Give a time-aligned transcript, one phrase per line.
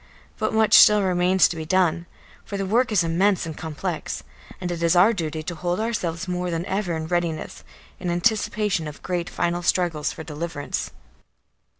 [0.39, 2.07] But much still remains to be done,
[2.43, 4.23] for the work is immense and complex,
[4.59, 7.63] and it is our duty to hold ourselves more than ever in readiness,
[7.99, 10.89] in anticipation of great final struggles for deliverance.